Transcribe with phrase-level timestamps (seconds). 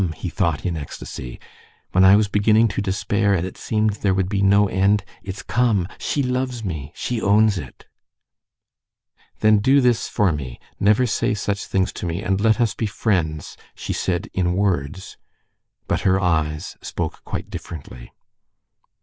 [0.15, 1.39] he thought in ecstasy.
[1.91, 5.87] "When I was beginning to despair, and it seemed there would be no end—it's come!
[5.99, 6.91] She loves me!
[6.95, 7.85] She owns it!"
[9.41, 12.87] "Then do this for me: never say such things to me, and let us be
[12.87, 15.17] friends," she said in words;
[15.87, 18.11] but her eyes spoke quite differently.